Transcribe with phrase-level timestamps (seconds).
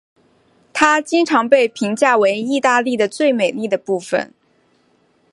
[0.73, 4.33] 它经常被评价为意大利的最美丽的部分。